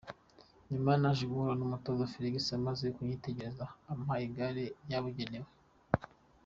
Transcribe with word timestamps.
Nyuma 0.71 0.91
naje 1.01 1.23
guhura 1.31 1.53
n’umutoza 1.57 2.11
Felix 2.13 2.43
amaze 2.59 2.85
kunyitegereza 2.95 3.65
ampa 3.91 4.15
igare 4.25 4.63
ryabugenewe. 4.83 5.49